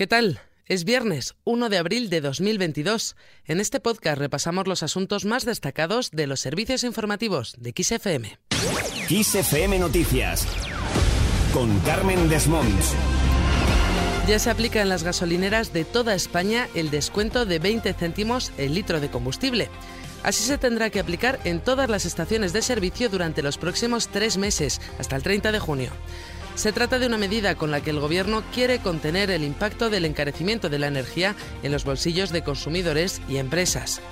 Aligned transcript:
¿Qué 0.00 0.06
tal? 0.06 0.40
Es 0.64 0.84
viernes 0.84 1.34
1 1.44 1.68
de 1.68 1.76
abril 1.76 2.08
de 2.08 2.22
2022. 2.22 3.16
En 3.44 3.60
este 3.60 3.80
podcast 3.80 4.16
repasamos 4.16 4.66
los 4.66 4.82
asuntos 4.82 5.26
más 5.26 5.44
destacados 5.44 6.10
de 6.10 6.26
los 6.26 6.40
servicios 6.40 6.84
informativos 6.84 7.54
de 7.58 7.74
XFM. 7.76 8.38
XFM 9.10 9.78
Noticias 9.78 10.46
con 11.52 11.78
Carmen 11.80 12.30
Desmonts. 12.30 12.94
Ya 14.26 14.38
se 14.38 14.48
aplica 14.48 14.80
en 14.80 14.88
las 14.88 15.02
gasolineras 15.02 15.74
de 15.74 15.84
toda 15.84 16.14
España 16.14 16.66
el 16.74 16.90
descuento 16.90 17.44
de 17.44 17.58
20 17.58 17.92
céntimos 17.92 18.52
el 18.56 18.72
litro 18.72 19.00
de 19.00 19.10
combustible. 19.10 19.68
Así 20.22 20.44
se 20.44 20.56
tendrá 20.56 20.88
que 20.88 21.00
aplicar 21.00 21.40
en 21.44 21.60
todas 21.60 21.90
las 21.90 22.06
estaciones 22.06 22.54
de 22.54 22.62
servicio 22.62 23.10
durante 23.10 23.42
los 23.42 23.58
próximos 23.58 24.08
tres 24.08 24.38
meses, 24.38 24.80
hasta 24.98 25.16
el 25.16 25.22
30 25.22 25.52
de 25.52 25.58
junio. 25.58 25.90
Se 26.60 26.72
trata 26.72 26.98
de 26.98 27.06
una 27.06 27.16
medida 27.16 27.54
con 27.54 27.70
la 27.70 27.80
que 27.80 27.88
el 27.88 28.00
Gobierno 28.00 28.42
quiere 28.52 28.80
contener 28.80 29.30
el 29.30 29.44
impacto 29.44 29.88
del 29.88 30.04
encarecimiento 30.04 30.68
de 30.68 30.78
la 30.78 30.88
energía 30.88 31.34
en 31.62 31.72
los 31.72 31.84
bolsillos 31.84 32.32
de 32.32 32.42
consumidores 32.42 33.22
y 33.30 33.38
empresas. 33.38 34.02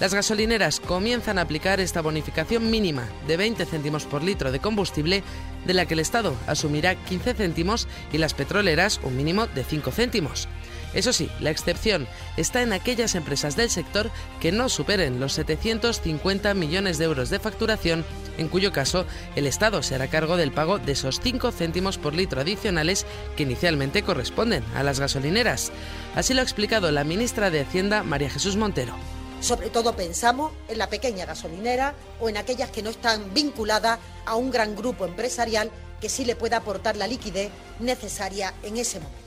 Las 0.00 0.12
gasolineras 0.12 0.80
comienzan 0.80 1.38
a 1.38 1.42
aplicar 1.42 1.78
esta 1.78 2.02
bonificación 2.02 2.68
mínima 2.68 3.08
de 3.28 3.36
20 3.36 3.64
céntimos 3.64 4.06
por 4.06 4.24
litro 4.24 4.50
de 4.50 4.58
combustible, 4.58 5.22
de 5.66 5.74
la 5.74 5.86
que 5.86 5.94
el 5.94 6.00
Estado 6.00 6.34
asumirá 6.48 6.96
15 6.96 7.34
céntimos 7.34 7.86
y 8.12 8.18
las 8.18 8.34
petroleras 8.34 8.98
un 9.04 9.16
mínimo 9.16 9.46
de 9.46 9.62
5 9.62 9.92
céntimos. 9.92 10.48
Eso 10.94 11.12
sí, 11.12 11.30
la 11.40 11.50
excepción 11.50 12.06
está 12.36 12.62
en 12.62 12.72
aquellas 12.72 13.14
empresas 13.14 13.56
del 13.56 13.70
sector 13.70 14.10
que 14.40 14.52
no 14.52 14.68
superen 14.68 15.20
los 15.20 15.32
750 15.34 16.54
millones 16.54 16.98
de 16.98 17.04
euros 17.04 17.30
de 17.30 17.40
facturación, 17.40 18.04
en 18.38 18.48
cuyo 18.48 18.72
caso 18.72 19.04
el 19.36 19.46
Estado 19.46 19.82
se 19.82 19.94
hará 19.94 20.08
cargo 20.08 20.36
del 20.36 20.52
pago 20.52 20.78
de 20.78 20.92
esos 20.92 21.20
5 21.20 21.52
céntimos 21.52 21.98
por 21.98 22.14
litro 22.14 22.40
adicionales 22.40 23.06
que 23.36 23.42
inicialmente 23.42 24.02
corresponden 24.02 24.64
a 24.74 24.82
las 24.82 25.00
gasolineras. 25.00 25.72
Así 26.14 26.34
lo 26.34 26.40
ha 26.40 26.44
explicado 26.44 26.90
la 26.90 27.04
ministra 27.04 27.50
de 27.50 27.60
Hacienda, 27.60 28.02
María 28.02 28.30
Jesús 28.30 28.56
Montero. 28.56 28.94
Sobre 29.40 29.68
todo 29.68 29.94
pensamos 29.94 30.52
en 30.68 30.78
la 30.78 30.88
pequeña 30.88 31.26
gasolinera 31.26 31.94
o 32.18 32.28
en 32.28 32.36
aquellas 32.38 32.70
que 32.70 32.82
no 32.82 32.90
están 32.90 33.34
vinculadas 33.34 33.98
a 34.24 34.36
un 34.36 34.50
gran 34.50 34.74
grupo 34.74 35.04
empresarial 35.04 35.70
que 36.00 36.08
sí 36.08 36.24
le 36.24 36.36
pueda 36.36 36.58
aportar 36.58 36.96
la 36.96 37.06
liquidez 37.06 37.50
necesaria 37.78 38.54
en 38.62 38.78
ese 38.78 39.00
momento. 39.00 39.23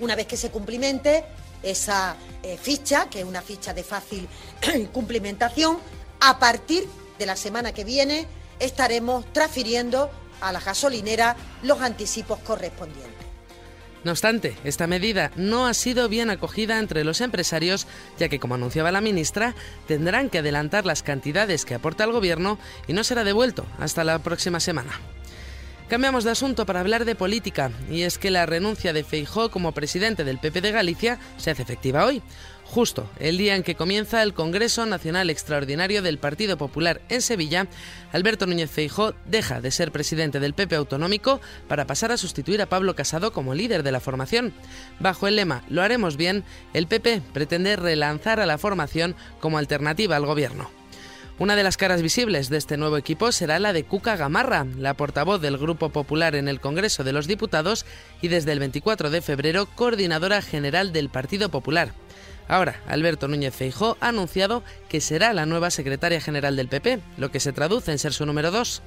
Una 0.00 0.14
vez 0.14 0.26
que 0.26 0.36
se 0.36 0.50
cumplimente 0.50 1.24
esa 1.62 2.16
eh, 2.42 2.56
ficha, 2.60 3.08
que 3.10 3.20
es 3.20 3.24
una 3.24 3.42
ficha 3.42 3.74
de 3.74 3.82
fácil 3.82 4.28
cumplimentación, 4.92 5.78
a 6.20 6.38
partir 6.38 6.86
de 7.18 7.26
la 7.26 7.36
semana 7.36 7.72
que 7.72 7.84
viene 7.84 8.26
estaremos 8.58 9.24
transfiriendo 9.32 10.10
a 10.40 10.52
la 10.52 10.60
gasolinera 10.60 11.36
los 11.62 11.80
anticipos 11.80 12.38
correspondientes. 12.40 13.28
No 14.04 14.12
obstante, 14.12 14.56
esta 14.62 14.86
medida 14.86 15.32
no 15.34 15.66
ha 15.66 15.74
sido 15.74 16.08
bien 16.08 16.30
acogida 16.30 16.78
entre 16.78 17.02
los 17.02 17.20
empresarios, 17.20 17.86
ya 18.18 18.28
que, 18.28 18.38
como 18.38 18.54
anunciaba 18.54 18.92
la 18.92 19.00
ministra, 19.00 19.56
tendrán 19.88 20.30
que 20.30 20.38
adelantar 20.38 20.86
las 20.86 21.02
cantidades 21.02 21.64
que 21.64 21.74
aporta 21.74 22.04
el 22.04 22.12
Gobierno 22.12 22.58
y 22.86 22.92
no 22.92 23.02
será 23.02 23.24
devuelto 23.24 23.66
hasta 23.78 24.04
la 24.04 24.20
próxima 24.20 24.60
semana. 24.60 25.00
Cambiamos 25.88 26.24
de 26.24 26.32
asunto 26.32 26.66
para 26.66 26.80
hablar 26.80 27.06
de 27.06 27.14
política, 27.14 27.70
y 27.90 28.02
es 28.02 28.18
que 28.18 28.30
la 28.30 28.44
renuncia 28.44 28.92
de 28.92 29.04
Feijó 29.04 29.50
como 29.50 29.72
presidente 29.72 30.22
del 30.22 30.38
PP 30.38 30.60
de 30.60 30.70
Galicia 30.70 31.18
se 31.38 31.50
hace 31.50 31.62
efectiva 31.62 32.04
hoy, 32.04 32.22
justo 32.66 33.08
el 33.18 33.38
día 33.38 33.56
en 33.56 33.62
que 33.62 33.74
comienza 33.74 34.22
el 34.22 34.34
Congreso 34.34 34.84
Nacional 34.84 35.30
Extraordinario 35.30 36.02
del 36.02 36.18
Partido 36.18 36.58
Popular 36.58 37.00
en 37.08 37.22
Sevilla. 37.22 37.68
Alberto 38.12 38.46
Núñez 38.46 38.70
Feijó 38.70 39.14
deja 39.24 39.62
de 39.62 39.70
ser 39.70 39.90
presidente 39.90 40.40
del 40.40 40.52
PP 40.52 40.76
autonómico 40.76 41.40
para 41.68 41.86
pasar 41.86 42.12
a 42.12 42.18
sustituir 42.18 42.60
a 42.60 42.68
Pablo 42.68 42.94
Casado 42.94 43.32
como 43.32 43.54
líder 43.54 43.82
de 43.82 43.92
la 43.92 44.00
formación. 44.00 44.52
Bajo 45.00 45.26
el 45.26 45.36
lema 45.36 45.64
Lo 45.70 45.80
haremos 45.80 46.18
bien, 46.18 46.44
el 46.74 46.86
PP 46.86 47.22
pretende 47.32 47.76
relanzar 47.76 48.40
a 48.40 48.46
la 48.46 48.58
formación 48.58 49.16
como 49.40 49.56
alternativa 49.56 50.16
al 50.16 50.26
gobierno. 50.26 50.77
Una 51.38 51.54
de 51.54 51.62
las 51.62 51.76
caras 51.76 52.02
visibles 52.02 52.48
de 52.48 52.56
este 52.56 52.76
nuevo 52.76 52.96
equipo 52.96 53.30
será 53.30 53.60
la 53.60 53.72
de 53.72 53.84
Cuca 53.84 54.16
Gamarra, 54.16 54.66
la 54.76 54.94
portavoz 54.94 55.40
del 55.40 55.56
Grupo 55.56 55.90
Popular 55.90 56.34
en 56.34 56.48
el 56.48 56.58
Congreso 56.58 57.04
de 57.04 57.12
los 57.12 57.28
Diputados 57.28 57.86
y 58.20 58.26
desde 58.26 58.50
el 58.50 58.58
24 58.58 59.08
de 59.10 59.22
febrero 59.22 59.66
coordinadora 59.66 60.42
general 60.42 60.92
del 60.92 61.10
Partido 61.10 61.48
Popular. 61.48 61.92
Ahora, 62.48 62.82
Alberto 62.88 63.28
Núñez 63.28 63.54
Feijó 63.54 63.96
ha 64.00 64.08
anunciado 64.08 64.64
que 64.88 65.00
será 65.00 65.32
la 65.32 65.46
nueva 65.46 65.70
secretaria 65.70 66.20
general 66.20 66.56
del 66.56 66.66
PP, 66.66 66.98
lo 67.18 67.30
que 67.30 67.38
se 67.38 67.52
traduce 67.52 67.92
en 67.92 68.00
ser 68.00 68.12
su 68.12 68.26
número 68.26 68.50
2. 68.50 68.82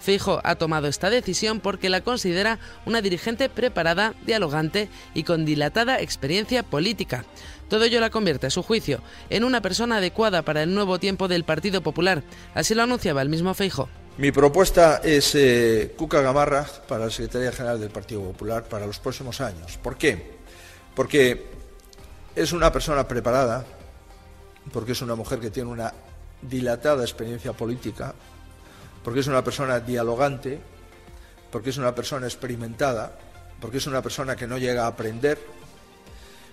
Feijo 0.00 0.40
ha 0.44 0.54
tomado 0.56 0.88
esta 0.88 1.10
decisión 1.10 1.60
porque 1.60 1.88
la 1.88 2.00
considera 2.00 2.58
una 2.86 3.02
dirigente 3.02 3.48
preparada, 3.48 4.14
dialogante 4.26 4.88
y 5.14 5.24
con 5.24 5.44
dilatada 5.44 6.00
experiencia 6.00 6.62
política. 6.62 7.24
Todo 7.68 7.84
ello 7.84 8.00
la 8.00 8.10
convierte, 8.10 8.46
a 8.46 8.50
su 8.50 8.62
juicio, 8.62 9.02
en 9.28 9.44
una 9.44 9.60
persona 9.60 9.98
adecuada 9.98 10.42
para 10.42 10.62
el 10.62 10.74
nuevo 10.74 10.98
tiempo 10.98 11.28
del 11.28 11.44
Partido 11.44 11.82
Popular. 11.82 12.22
Así 12.54 12.74
lo 12.74 12.82
anunciaba 12.82 13.22
el 13.22 13.28
mismo 13.28 13.52
Feijo. 13.54 13.88
Mi 14.16 14.32
propuesta 14.32 15.00
es 15.04 15.34
eh, 15.34 15.94
Cuca 15.96 16.20
Gamarra 16.22 16.66
para 16.88 17.04
la 17.04 17.10
Secretaría 17.10 17.52
General 17.52 17.78
del 17.78 17.90
Partido 17.90 18.22
Popular 18.22 18.64
para 18.64 18.86
los 18.86 18.98
próximos 18.98 19.40
años. 19.40 19.78
¿Por 19.80 19.96
qué? 19.96 20.38
Porque 20.96 21.46
es 22.34 22.52
una 22.52 22.72
persona 22.72 23.06
preparada, 23.06 23.64
porque 24.72 24.92
es 24.92 25.02
una 25.02 25.14
mujer 25.14 25.38
que 25.38 25.50
tiene 25.50 25.70
una 25.70 25.92
dilatada 26.42 27.02
experiencia 27.02 27.52
política, 27.52 28.14
porque 29.08 29.20
es 29.20 29.26
una 29.26 29.42
persona 29.42 29.80
dialogante, 29.80 30.60
porque 31.50 31.70
es 31.70 31.78
una 31.78 31.94
persona 31.94 32.26
experimentada, 32.26 33.18
porque 33.58 33.78
es 33.78 33.86
una 33.86 34.02
persona 34.02 34.36
que 34.36 34.46
no 34.46 34.58
llega 34.58 34.84
a 34.84 34.88
aprender, 34.88 35.38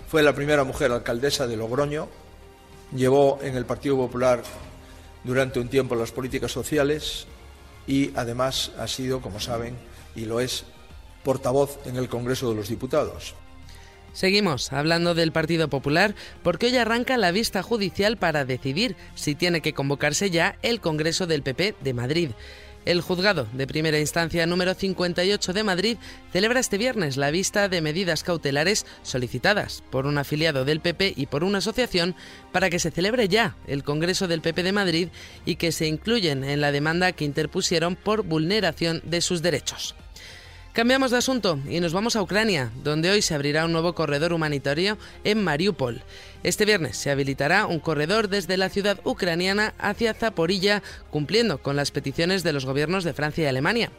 fue 0.08 0.24
la 0.24 0.34
primera 0.34 0.64
mujer 0.64 0.94
alcaldesa 0.94 1.48
de 1.48 1.58
Logroño, 1.58 2.08
llevó 2.96 3.40
en 3.42 3.58
el 3.58 3.66
Partido 3.66 3.98
Popular 3.98 4.42
durante 5.26 5.60
un 5.60 5.68
tiempo 5.68 5.96
las 5.96 6.14
políticas 6.14 6.54
sociales 6.54 7.28
y 7.88 8.16
además 8.16 8.72
ha 8.80 8.88
sido, 8.88 9.20
como 9.20 9.42
saben, 9.42 9.76
y 10.16 10.24
lo 10.24 10.40
es, 10.40 10.64
portavoz 11.26 11.86
en 11.86 11.98
el 11.98 12.08
Congreso 12.08 12.48
de 12.48 12.56
los 12.56 12.70
Diputados. 12.70 13.36
Seguimos 14.16 14.72
hablando 14.72 15.14
del 15.14 15.34
Partido 15.34 15.68
Popular 15.68 16.16
porque 16.42 16.68
hoy 16.68 16.78
arranca 16.78 17.18
la 17.18 17.32
vista 17.32 17.62
judicial 17.62 18.16
para 18.16 18.46
decidir 18.46 18.96
si 19.14 19.36
tiene 19.36 19.60
que 19.60 19.74
convocarse 19.74 20.30
ya 20.30 20.58
el 20.62 20.80
Congreso 20.80 21.28
del 21.28 21.44
PP 21.44 21.76
de 21.82 21.94
Madrid. 21.94 22.30
El 22.86 23.02
juzgado 23.02 23.46
de 23.52 23.68
primera 23.68 24.00
instancia 24.00 24.46
número 24.46 24.74
58 24.74 25.52
de 25.52 25.64
Madrid 25.66 25.98
celebra 26.32 26.62
este 26.62 26.78
viernes 26.78 27.18
la 27.18 27.30
vista 27.30 27.68
de 27.68 27.82
medidas 27.82 28.24
cautelares 28.24 28.86
solicitadas 29.04 29.84
por 29.90 30.06
un 30.06 30.18
afiliado 30.18 30.64
del 30.64 30.80
PP 30.80 31.14
y 31.18 31.26
por 31.26 31.44
una 31.44 31.58
asociación 31.58 32.16
para 32.54 32.70
que 32.70 32.80
se 32.80 32.92
celebre 32.92 33.28
ya 33.28 33.58
el 33.68 33.84
Congreso 33.84 34.30
del 34.30 34.40
PP 34.40 34.64
de 34.64 34.72
Madrid 34.72 35.10
y 35.44 35.58
que 35.58 35.74
se 35.74 35.88
incluyen 35.88 36.46
en 36.46 36.62
la 36.62 36.72
demanda 36.72 37.12
que 37.12 37.26
interpusieron 37.26 37.98
por 37.98 38.24
vulneración 38.24 39.02
de 39.04 39.20
sus 39.20 39.42
derechos. 39.42 39.94
Cambiamos 40.76 41.12
de 41.12 41.18
asunto 41.18 41.58
y 41.70 41.80
nos 41.80 41.94
vamos 41.94 42.18
a 42.18 42.22
Ucrania, 42.22 42.70
donde 42.84 43.10
hoy 43.10 43.22
se 43.22 43.34
abrirá 43.34 43.64
un 43.64 43.72
nuevo 43.72 43.96
corredor 43.96 44.34
humanitario 44.34 44.98
en 45.24 45.42
Mariupol. 45.42 46.04
Este 46.44 46.66
viernes 46.66 46.98
se 46.98 47.10
habilitará 47.10 47.66
un 47.66 47.80
corredor 47.80 48.28
desde 48.28 48.58
la 48.58 48.68
ciudad 48.68 49.00
ucraniana 49.06 49.74
hacia 49.78 50.14
Zaporilla, 50.14 50.84
cumpliendo 51.12 51.60
con 51.60 51.78
las 51.78 51.92
peticiones 51.92 52.44
de 52.44 52.52
los 52.52 52.66
gobiernos 52.66 53.06
de 53.06 53.14
Francia 53.14 53.46
y 53.46 53.48
Alemania. 53.48 53.90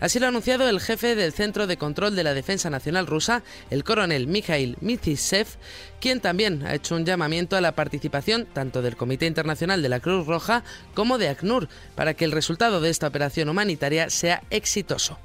Así 0.00 0.18
lo 0.18 0.24
ha 0.24 0.30
anunciado 0.30 0.66
el 0.66 0.80
jefe 0.80 1.14
del 1.14 1.34
Centro 1.34 1.66
de 1.66 1.76
Control 1.76 2.16
de 2.16 2.24
la 2.24 2.32
Defensa 2.32 2.70
Nacional 2.70 3.06
rusa, 3.06 3.42
el 3.68 3.84
coronel 3.84 4.26
Mikhail 4.26 4.78
Mitsisev, 4.80 5.46
quien 6.00 6.20
también 6.20 6.66
ha 6.66 6.74
hecho 6.74 6.96
un 6.96 7.04
llamamiento 7.04 7.54
a 7.54 7.60
la 7.60 7.72
participación 7.72 8.46
tanto 8.50 8.80
del 8.80 8.96
Comité 8.96 9.26
Internacional 9.26 9.82
de 9.82 9.90
la 9.90 10.00
Cruz 10.00 10.26
Roja 10.26 10.64
como 10.94 11.18
de 11.18 11.28
ACNUR 11.28 11.68
para 11.94 12.14
que 12.14 12.24
el 12.24 12.32
resultado 12.32 12.80
de 12.80 12.88
esta 12.88 13.08
operación 13.08 13.50
humanitaria 13.50 14.08
sea 14.08 14.42
exitoso. 14.48 15.18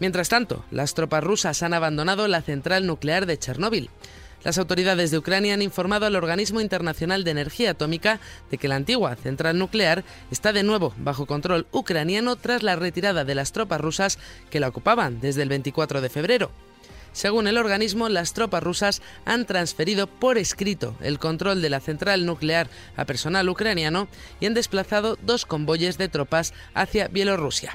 Mientras 0.00 0.28
tanto, 0.28 0.64
las 0.70 0.94
tropas 0.94 1.24
rusas 1.24 1.62
han 1.62 1.74
abandonado 1.74 2.28
la 2.28 2.42
central 2.42 2.86
nuclear 2.86 3.26
de 3.26 3.38
Chernóbil. 3.38 3.90
Las 4.44 4.58
autoridades 4.58 5.10
de 5.10 5.18
Ucrania 5.18 5.54
han 5.54 5.62
informado 5.62 6.06
al 6.06 6.14
Organismo 6.14 6.60
Internacional 6.60 7.24
de 7.24 7.32
Energía 7.32 7.72
Atómica 7.72 8.20
de 8.50 8.58
que 8.58 8.68
la 8.68 8.76
antigua 8.76 9.16
central 9.16 9.58
nuclear 9.58 10.04
está 10.30 10.52
de 10.52 10.62
nuevo 10.62 10.94
bajo 10.98 11.26
control 11.26 11.66
ucraniano 11.72 12.36
tras 12.36 12.62
la 12.62 12.76
retirada 12.76 13.24
de 13.24 13.34
las 13.34 13.50
tropas 13.50 13.80
rusas 13.80 14.18
que 14.50 14.60
la 14.60 14.68
ocupaban 14.68 15.20
desde 15.20 15.42
el 15.42 15.48
24 15.48 16.00
de 16.00 16.08
febrero. 16.08 16.52
Según 17.12 17.48
el 17.48 17.58
organismo, 17.58 18.08
las 18.08 18.32
tropas 18.32 18.62
rusas 18.62 19.02
han 19.24 19.44
transferido 19.44 20.06
por 20.06 20.38
escrito 20.38 20.94
el 21.00 21.18
control 21.18 21.60
de 21.60 21.70
la 21.70 21.80
central 21.80 22.24
nuclear 22.24 22.68
a 22.96 23.06
personal 23.06 23.48
ucraniano 23.48 24.06
y 24.38 24.46
han 24.46 24.54
desplazado 24.54 25.18
dos 25.22 25.46
convoyes 25.46 25.98
de 25.98 26.08
tropas 26.08 26.54
hacia 26.74 27.08
Bielorrusia. 27.08 27.74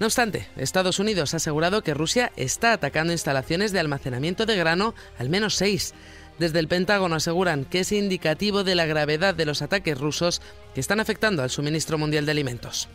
No 0.00 0.06
obstante, 0.06 0.48
Estados 0.56 0.98
Unidos 0.98 1.34
ha 1.34 1.36
asegurado 1.36 1.82
que 1.82 1.94
Rusia 1.94 2.32
está 2.36 2.72
atacando 2.72 3.12
instalaciones 3.12 3.72
de 3.72 3.78
almacenamiento 3.78 4.44
de 4.44 4.56
grano, 4.56 4.94
al 5.18 5.28
menos 5.28 5.54
seis. 5.54 5.94
Desde 6.38 6.58
el 6.58 6.66
Pentágono 6.66 7.14
aseguran 7.14 7.64
que 7.64 7.80
es 7.80 7.92
indicativo 7.92 8.64
de 8.64 8.74
la 8.74 8.86
gravedad 8.86 9.34
de 9.34 9.46
los 9.46 9.62
ataques 9.62 9.98
rusos 9.98 10.42
que 10.74 10.80
están 10.80 10.98
afectando 10.98 11.44
al 11.44 11.50
suministro 11.50 11.96
mundial 11.96 12.26
de 12.26 12.32
alimentos. 12.32 12.88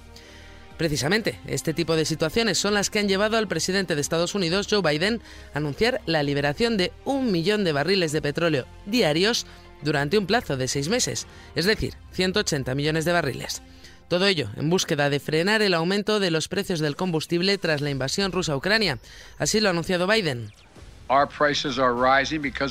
Precisamente, 0.77 1.39
este 1.45 1.73
tipo 1.73 1.95
de 1.95 2.05
situaciones 2.05 2.57
son 2.57 2.73
las 2.73 2.89
que 2.89 2.99
han 2.99 3.07
llevado 3.07 3.37
al 3.37 3.47
presidente 3.47 3.95
de 3.95 4.01
Estados 4.01 4.35
Unidos, 4.35 4.67
Joe 4.69 4.81
Biden, 4.81 5.21
a 5.53 5.57
anunciar 5.57 6.01
la 6.05 6.23
liberación 6.23 6.77
de 6.77 6.91
un 7.05 7.31
millón 7.31 7.63
de 7.63 7.73
barriles 7.73 8.11
de 8.11 8.21
petróleo 8.21 8.65
diarios 8.85 9.45
durante 9.81 10.17
un 10.17 10.25
plazo 10.25 10.57
de 10.57 10.67
seis 10.67 10.89
meses, 10.89 11.27
es 11.55 11.65
decir, 11.65 11.95
180 12.13 12.75
millones 12.75 13.05
de 13.05 13.11
barriles. 13.11 13.61
Todo 14.09 14.25
ello 14.25 14.49
en 14.57 14.71
búsqueda 14.71 15.11
de 15.11 15.19
frenar 15.19 15.61
el 15.61 15.75
aumento 15.75 16.19
de 16.19 16.31
los 16.31 16.47
precios 16.47 16.79
del 16.79 16.95
combustible 16.95 17.59
tras 17.59 17.79
la 17.79 17.91
invasión 17.91 18.31
rusa 18.31 18.53
a 18.53 18.57
Ucrania. 18.57 18.97
Así 19.37 19.59
lo 19.59 19.69
ha 19.69 19.71
anunciado 19.71 20.07
Biden. 20.07 20.51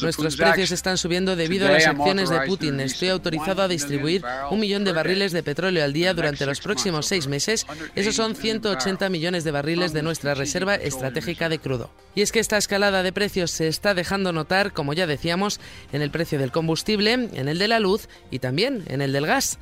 Nuestros 0.03 0.37
precios 0.37 0.71
están 0.73 0.97
subiendo 0.99 1.37
debido 1.37 1.69
a 1.69 1.73
las 1.73 1.87
acciones 1.87 2.29
de 2.29 2.41
Putin. 2.41 2.81
Estoy 2.81 3.09
autorizado 3.09 3.63
a 3.63 3.69
distribuir 3.69 4.23
un 4.51 4.59
millón 4.59 4.85
de 4.85 4.93
barriles 4.93 5.31
de 5.31 5.45
petróleo 5.45 5.85
al 5.85 5.93
día 5.93 6.13
durante 6.13 6.45
los 6.45 6.61
próximos 6.61 7.07
seis 7.07 7.29
meses. 7.29 7.67
Esos 7.95 8.17
son 8.17 8.35
180 8.35 9.09
millones 9.09 9.45
de 9.45 9.51
barriles 9.53 9.93
de 9.93 10.03
nuestra 10.03 10.35
reserva 10.35 10.75
estratégica 10.75 11.49
de 11.49 11.61
crudo. 11.61 11.91
Y 12.17 12.23
es 12.23 12.33
que 12.33 12.41
esta 12.41 12.59
escalada 12.59 13.05
de 13.05 13.13
precios 13.13 13.53
se 13.53 13.69
está 13.69 13.95
dejando 13.95 14.33
notar, 14.33 14.73
como 14.73 14.93
ya 14.93 15.07
decíamos, 15.07 15.61
en 15.93 16.03
el 16.03 16.11
precio 16.11 16.39
del 16.39 16.53
combustible, 16.53 17.13
en 17.13 17.49
el 17.49 17.59
de 17.59 17.69
la 17.69 17.81
luz 17.81 18.09
y 18.31 18.41
también 18.41 18.83
en 18.87 19.03
el 19.03 19.13
del 19.13 19.27
gas. 19.27 19.59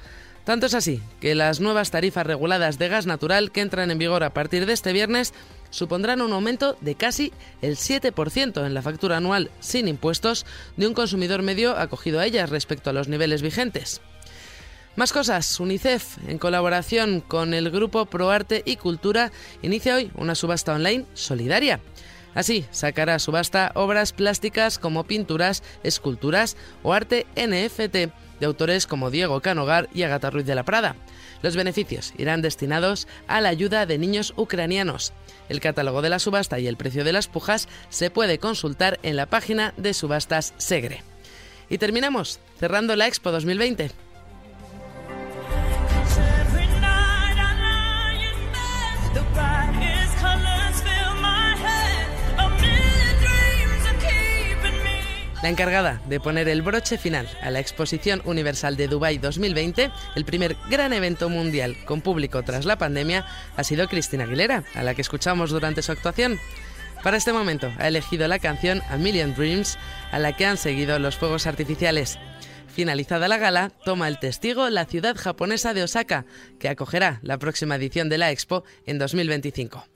Tanto 0.46 0.66
es 0.66 0.75
así 0.75 1.02
que 1.20 1.34
las 1.34 1.58
nuevas 1.58 1.90
tarifas 1.90 2.25
reguladas 2.25 2.78
de 2.78 2.87
gas 2.87 3.04
natural 3.04 3.50
que 3.50 3.62
entran 3.62 3.90
en 3.90 3.98
vigor 3.98 4.22
a 4.22 4.32
partir 4.32 4.64
de 4.64 4.75
este 4.75 4.93
viernes 4.93 5.34
supondrán 5.70 6.20
un 6.20 6.32
aumento 6.32 6.76
de 6.81 6.94
casi 6.94 7.32
el 7.62 7.75
7% 7.75 8.64
en 8.64 8.72
la 8.72 8.81
factura 8.81 9.16
anual 9.16 9.50
sin 9.58 9.88
impuestos 9.88 10.46
de 10.76 10.87
un 10.87 10.94
consumidor 10.94 11.43
medio 11.43 11.76
acogido 11.76 12.20
a 12.20 12.26
ellas 12.26 12.48
respecto 12.48 12.90
a 12.90 12.93
los 12.93 13.08
niveles 13.08 13.43
vigentes. 13.43 14.00
Más 14.94 15.12
cosas. 15.12 15.58
UNICEF, 15.58 16.19
en 16.28 16.38
colaboración 16.38 17.22
con 17.22 17.52
el 17.52 17.69
grupo 17.72 18.06
ProArte 18.06 18.62
y 18.64 18.76
Cultura, 18.76 19.32
inicia 19.62 19.96
hoy 19.96 20.12
una 20.14 20.37
subasta 20.37 20.75
online 20.75 21.06
solidaria. 21.14 21.81
Así, 22.34 22.66
sacará 22.70 23.16
a 23.16 23.19
subasta 23.19 23.72
obras 23.75 24.12
plásticas 24.12 24.78
como 24.78 25.02
pinturas, 25.08 25.64
esculturas 25.82 26.56
o 26.84 26.92
arte 26.92 27.26
NFT 27.34 28.12
de 28.40 28.46
autores 28.46 28.86
como 28.86 29.10
Diego 29.10 29.40
Canogar 29.40 29.88
y 29.94 30.02
Agata 30.02 30.30
Ruiz 30.30 30.46
de 30.46 30.54
la 30.54 30.64
Prada. 30.64 30.96
Los 31.42 31.56
beneficios 31.56 32.12
irán 32.16 32.42
destinados 32.42 33.06
a 33.28 33.40
la 33.40 33.48
ayuda 33.48 33.86
de 33.86 33.98
niños 33.98 34.34
ucranianos. 34.36 35.12
El 35.48 35.60
catálogo 35.60 36.02
de 36.02 36.08
la 36.08 36.18
subasta 36.18 36.58
y 36.58 36.66
el 36.66 36.76
precio 36.76 37.04
de 37.04 37.12
las 37.12 37.28
pujas 37.28 37.68
se 37.88 38.10
puede 38.10 38.38
consultar 38.38 38.98
en 39.02 39.16
la 39.16 39.26
página 39.26 39.74
de 39.76 39.94
subastas 39.94 40.54
Segre. 40.56 41.02
Y 41.68 41.78
terminamos 41.78 42.40
cerrando 42.58 42.96
la 42.96 43.06
Expo 43.06 43.32
2020. 43.32 44.05
La 55.46 55.50
encargada 55.50 56.02
de 56.08 56.19
poner 56.19 56.48
el 56.48 56.60
broche 56.60 56.98
final 56.98 57.28
a 57.40 57.52
la 57.52 57.60
Exposición 57.60 58.20
Universal 58.25 58.76
de 58.76 58.88
Dubái 58.88 59.19
2020, 59.19 59.93
el 60.16 60.25
primer 60.25 60.56
gran 60.69 60.93
evento 60.93 61.28
mundial 61.28 61.76
con 61.84 62.00
público 62.00 62.43
tras 62.43 62.64
la 62.64 62.78
pandemia, 62.78 63.25
ha 63.56 63.62
sido 63.62 63.87
Cristina 63.87 64.25
Aguilera, 64.25 64.64
a 64.75 64.82
la 64.82 64.96
que 64.96 65.02
escuchamos 65.02 65.50
durante 65.50 65.82
su 65.82 65.93
actuación. 65.93 66.40
Para 67.04 67.16
este 67.16 67.32
momento 67.32 67.72
ha 67.78 67.87
elegido 67.87 68.26
la 68.26 68.40
canción 68.40 68.82
A 68.90 68.96
Million 68.96 69.37
Dreams, 69.37 69.78
a 70.10 70.19
la 70.19 70.32
que 70.32 70.46
han 70.46 70.56
seguido 70.56 70.98
los 70.98 71.16
fuegos 71.16 71.46
artificiales. 71.46 72.19
Finalizada 72.66 73.28
la 73.28 73.38
gala, 73.38 73.70
toma 73.84 74.08
el 74.08 74.19
testigo 74.19 74.69
la 74.69 74.84
ciudad 74.84 75.14
japonesa 75.14 75.75
de 75.75 75.84
Osaka, 75.84 76.26
que 76.58 76.69
acogerá 76.69 77.20
la 77.22 77.38
próxima 77.38 77.76
edición 77.76 78.08
de 78.08 78.19
la 78.19 78.32
Expo 78.32 78.64
en 78.84 78.99
2025. 78.99 79.95